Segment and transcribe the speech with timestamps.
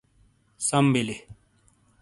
[0.67, 1.17] سم بلی۔